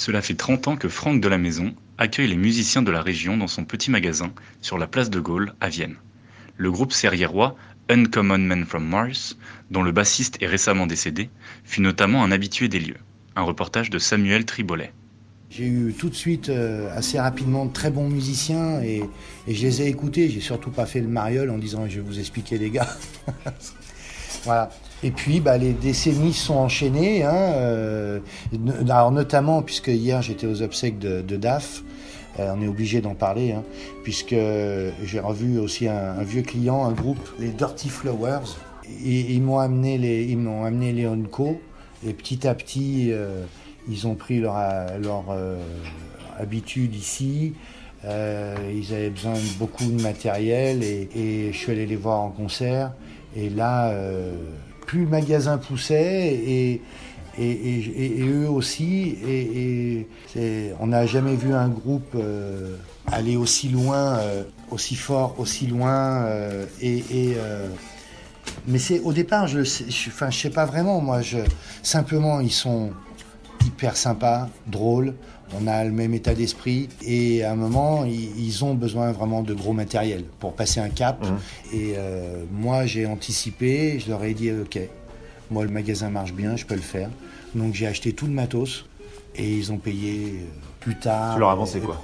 [0.00, 3.36] Cela fait 30 ans que Franck de la Maison accueille les musiciens de la région
[3.36, 4.32] dans son petit magasin
[4.62, 5.96] sur la place de Gaulle à Vienne.
[6.56, 7.54] Le groupe serriérois
[7.90, 9.36] Uncommon Men from Mars,
[9.70, 11.28] dont le bassiste est récemment décédé,
[11.64, 12.96] fut notamment un habitué des lieux.
[13.36, 14.94] Un reportage de Samuel Tribolet.
[15.50, 19.02] J'ai eu tout de suite, euh, assez rapidement, de très bons musiciens et,
[19.46, 20.30] et je les ai écoutés.
[20.30, 22.88] J'ai surtout pas fait le mariole en disant je vais vous expliquer les gars.
[24.44, 24.70] voilà.
[25.02, 27.22] Et puis bah, les décennies sont enchaînées.
[27.24, 28.20] Hein, euh,
[28.58, 31.82] no- alors notamment puisque hier j'étais aux obsèques de, DAF.
[32.38, 33.62] euh, on est obligé d'en parler, hein,
[34.02, 34.34] puisque
[35.04, 38.56] j'ai revu aussi un, vieux client, un groupe, les Dirty Flowers.
[39.04, 41.60] Ils m'ont amené les, ils m'ont amené les Onco.
[42.06, 43.44] Et petit à petit, euh,
[43.88, 44.56] ils ont pris leur,
[45.00, 45.24] leur
[46.38, 47.52] habitude ici.
[48.04, 52.92] Ils avaient besoin de beaucoup de matériel et je suis allé les voir en concert.
[53.36, 54.34] Et là, euh,
[54.86, 56.82] plus le magasin poussait et,
[57.38, 59.16] et, et- eux aussi.
[59.26, 60.06] Et,
[60.80, 66.26] on n'a jamais vu un groupe euh, aller aussi loin, euh, aussi fort, aussi loin.
[66.82, 67.04] et,
[68.66, 71.00] mais c'est au départ, je, sais- je, sais pas vraiment.
[71.00, 71.20] Moi,
[71.82, 72.90] simplement, ils sont
[73.80, 75.14] hyper sympas, drôles.
[75.58, 79.54] On a le même état d'esprit et à un moment, ils, ont besoin vraiment de
[79.54, 81.24] gros matériel pour passer un cap.
[81.72, 83.98] Et euh, moi, j'ai anticipé.
[83.98, 84.78] Je leur ai dit, ok,
[85.50, 87.08] moi, le magasin marche bien, je peux le faire.
[87.54, 88.84] Donc, j'ai acheté tout le matos
[89.34, 90.44] et ils ont payé euh,
[90.78, 91.34] plus tard.
[91.34, 92.00] Tu leur Et- quoi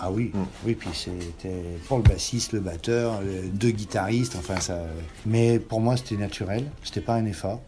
[0.00, 0.30] ah oui,
[0.64, 1.52] oui, puis c'était
[1.88, 4.84] pour le bassiste, le batteur, le- deux guitaristes, enfin ça.
[5.26, 7.60] Mais pour moi, c'était naturel, c'était pas un effort.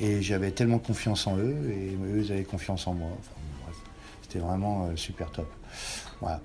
[0.00, 3.10] Et j'avais tellement confiance en eux, et eux, ils avaient confiance en moi.
[3.18, 3.78] Enfin,
[4.22, 5.52] c'était vraiment euh, super top.
[6.20, 6.40] Voilà.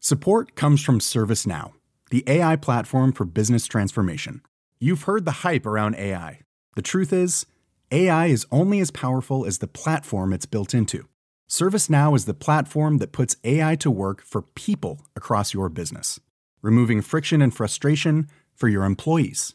[0.00, 1.72] Support comes from ServiceNow,
[2.10, 4.40] the AI platform for business transformation.
[4.78, 6.40] You've heard the hype around AI.
[6.76, 7.46] The truth is,
[7.90, 11.06] AI is only as powerful as the platform it's built into.
[11.48, 16.18] ServiceNow is the platform that puts AI to work for people across your business,
[16.60, 19.54] removing friction and frustration for your employees,